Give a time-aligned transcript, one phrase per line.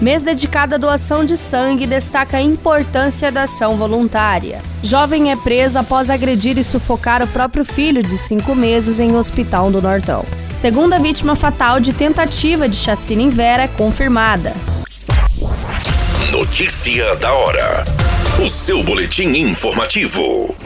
[0.00, 4.62] Mês dedicado à doação de sangue destaca a importância da ação voluntária.
[4.82, 9.70] Jovem é presa após agredir e sufocar o próprio filho de cinco meses em hospital
[9.70, 10.24] do Nortão.
[10.54, 14.54] Segunda vítima fatal de tentativa de chacina em Vera é confirmada.
[16.32, 17.84] Notícia da hora.
[18.42, 20.56] O seu boletim informativo.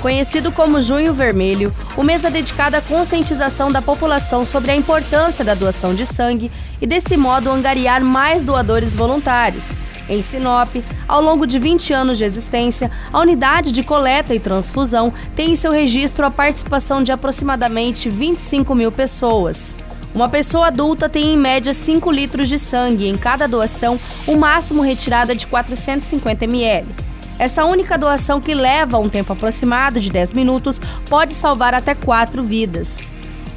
[0.00, 5.44] Conhecido como Junho Vermelho, o mês é dedicado à conscientização da população sobre a importância
[5.44, 6.50] da doação de sangue
[6.80, 9.72] e, desse modo, angariar mais doadores voluntários.
[10.08, 10.76] Em Sinop,
[11.08, 15.56] ao longo de 20 anos de existência, a unidade de coleta e transfusão tem em
[15.56, 19.76] seu registro a participação de aproximadamente 25 mil pessoas.
[20.14, 24.82] Uma pessoa adulta tem em média 5 litros de sangue em cada doação, o máximo
[24.82, 27.05] retirada de 450 ml.
[27.38, 32.42] Essa única doação, que leva um tempo aproximado de 10 minutos, pode salvar até quatro
[32.42, 33.02] vidas.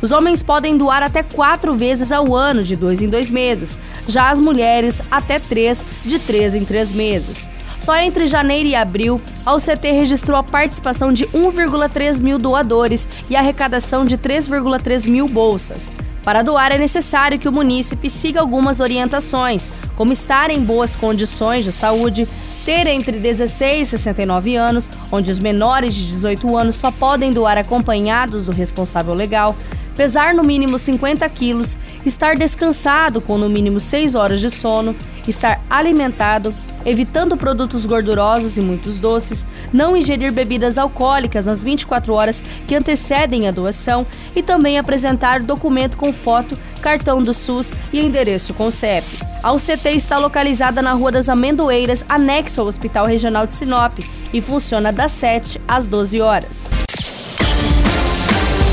[0.00, 3.76] Os homens podem doar até quatro vezes ao ano, de dois em dois meses.
[4.06, 7.48] Já as mulheres, até três, de três em três meses.
[7.78, 13.36] Só entre janeiro e abril, a UCT registrou a participação de 1,3 mil doadores e
[13.36, 15.92] a arrecadação de 3,3 mil bolsas.
[16.26, 21.64] Para doar, é necessário que o munícipe siga algumas orientações, como estar em boas condições
[21.64, 22.26] de saúde,
[22.64, 27.56] ter entre 16 e 69 anos, onde os menores de 18 anos só podem doar
[27.56, 29.54] acompanhados do responsável legal,
[29.96, 34.96] pesar no mínimo 50 quilos, estar descansado com no mínimo 6 horas de sono,
[35.28, 36.52] estar alimentado,
[36.86, 43.48] evitando produtos gordurosos e muitos doces, não ingerir bebidas alcoólicas nas 24 horas que antecedem
[43.48, 49.04] a doação e também apresentar documento com foto, cartão do SUS e endereço com CEP.
[49.42, 53.98] A UCT está localizada na Rua das Amendoeiras, anexo ao Hospital Regional de Sinop,
[54.32, 56.72] e funciona das 7 às 12 horas.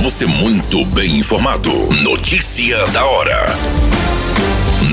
[0.01, 1.71] Você muito bem informado.
[2.03, 4.02] Notícia da hora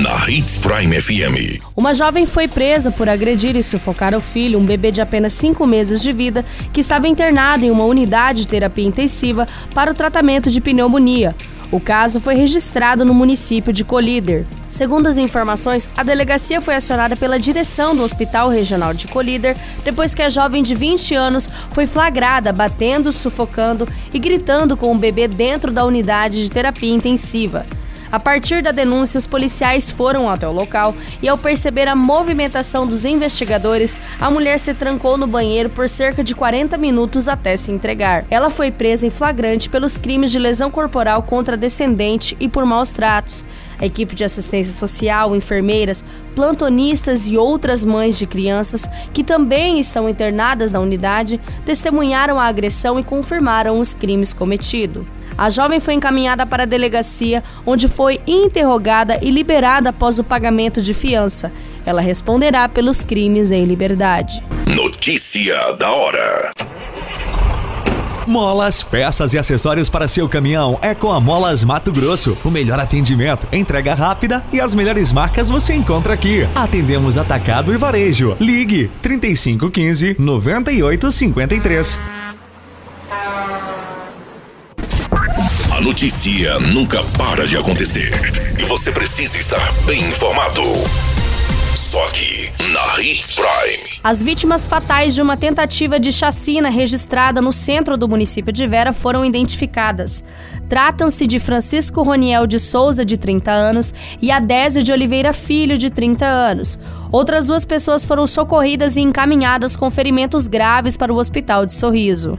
[0.01, 1.61] na Hits Prime FM.
[1.77, 5.67] Uma jovem foi presa por agredir e sufocar o filho, um bebê de apenas 5
[5.67, 10.49] meses de vida, que estava internado em uma unidade de terapia intensiva para o tratamento
[10.49, 11.35] de pneumonia.
[11.71, 14.47] O caso foi registrado no município de Colíder.
[14.67, 20.15] Segundo as informações, a delegacia foi acionada pela direção do Hospital Regional de Colíder depois
[20.15, 25.27] que a jovem de 20 anos foi flagrada batendo, sufocando e gritando com o bebê
[25.27, 27.67] dentro da unidade de terapia intensiva.
[28.11, 32.85] A partir da denúncia, os policiais foram até o local e, ao perceber a movimentação
[32.85, 37.71] dos investigadores, a mulher se trancou no banheiro por cerca de 40 minutos até se
[37.71, 38.25] entregar.
[38.29, 42.91] Ela foi presa em flagrante pelos crimes de lesão corporal contra descendente e por maus
[42.91, 43.45] tratos.
[43.79, 46.03] A equipe de assistência social, enfermeiras,
[46.35, 52.99] plantonistas e outras mães de crianças que também estão internadas na unidade testemunharam a agressão
[52.99, 55.05] e confirmaram os crimes cometidos.
[55.41, 60.83] A jovem foi encaminhada para a delegacia, onde foi interrogada e liberada após o pagamento
[60.83, 61.51] de fiança.
[61.83, 64.43] Ela responderá pelos crimes em liberdade.
[64.67, 66.51] Notícia da hora.
[68.27, 72.37] Molas, peças e acessórios para seu caminhão é com a Molas Mato Grosso.
[72.45, 76.47] O melhor atendimento, entrega rápida e as melhores marcas você encontra aqui.
[76.53, 78.37] Atendemos atacado e varejo.
[78.39, 82.20] Ligue 3515 9853.
[85.81, 88.11] Notícia nunca para de acontecer
[88.59, 90.61] e você precisa estar bem informado.
[91.75, 93.99] Só aqui, na Hits Prime.
[94.03, 98.93] As vítimas fatais de uma tentativa de chacina registrada no centro do município de Vera
[98.93, 100.23] foram identificadas.
[100.69, 103.91] Tratam-se de Francisco Roniel de Souza, de 30 anos,
[104.21, 106.79] e Adésio de Oliveira Filho, de 30 anos.
[107.11, 112.37] Outras duas pessoas foram socorridas e encaminhadas com ferimentos graves para o Hospital de Sorriso.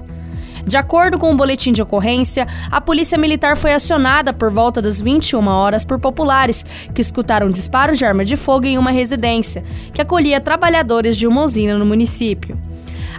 [0.66, 5.00] De acordo com o boletim de ocorrência, a polícia militar foi acionada por volta das
[5.00, 6.64] 21 horas por populares
[6.94, 11.42] que escutaram disparos de arma de fogo em uma residência que acolhia trabalhadores de uma
[11.42, 12.58] usina no município.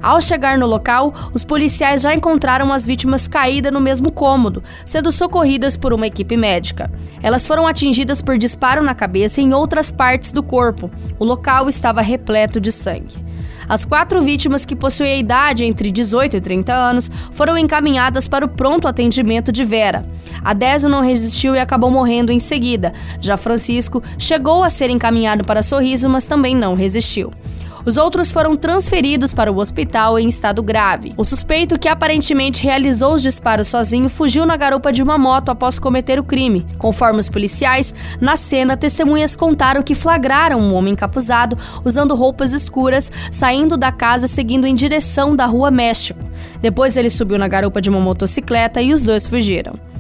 [0.01, 5.13] Ao chegar no local, os policiais já encontraram as vítimas caídas no mesmo cômodo, sendo
[5.13, 6.91] socorridas por uma equipe médica.
[7.21, 10.91] Elas foram atingidas por disparo na cabeça e em outras partes do corpo.
[11.18, 13.15] O local estava repleto de sangue.
[13.68, 18.45] As quatro vítimas, que possuem a idade entre 18 e 30 anos, foram encaminhadas para
[18.45, 20.06] o pronto atendimento de Vera.
[20.44, 22.94] A Désio não resistiu e acabou morrendo em seguida.
[23.21, 27.31] Já Francisco chegou a ser encaminhado para Sorriso, mas também não resistiu.
[27.85, 31.13] Os outros foram transferidos para o hospital em estado grave.
[31.18, 35.77] O suspeito, que aparentemente realizou os disparos sozinho, fugiu na garupa de uma moto após
[35.77, 36.65] cometer o crime.
[36.77, 43.12] Conforme os policiais, na cena, testemunhas contaram que flagraram um homem encapuzado usando roupas escuras,
[43.31, 46.19] saindo da casa seguindo em direção da Rua México.
[46.62, 49.93] Depois ele subiu na garupa de uma motocicleta e os dois fugiram.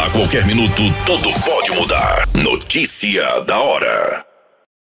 [0.06, 2.26] A qualquer minuto, tudo pode mudar.
[2.34, 4.35] Notícia da hora.